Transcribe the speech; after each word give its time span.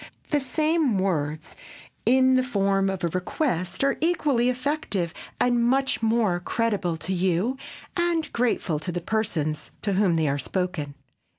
The 0.31 0.39
same 0.39 0.97
words 0.97 1.49
put 1.49 1.57
in 2.07 2.33
the 2.33 2.41
form 2.43 2.89
of 2.89 3.03
a 3.03 3.07
request 3.09 3.83
are 3.83 3.97
equally 4.01 4.49
effective 4.49 5.13
and 5.39 5.55
are 5.55 5.59
much 5.59 6.01
more 6.01 6.39
creditable 6.39 6.97
to 6.97 7.13
you 7.13 7.55
and 7.95 8.33
grateful 8.33 8.79
to 8.79 8.91
the 8.91 8.99
persons 8.99 9.69
to 9.83 9.93
whom 9.93 10.15
they 10.15 10.27
are 10.27 10.39
spoken. 10.39 10.95